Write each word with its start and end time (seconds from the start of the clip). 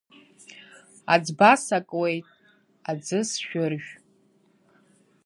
Аӡба 1.13 1.51
сакуеит, 1.65 2.25
аӡы 2.89 3.19
сшәыржә! 3.29 3.91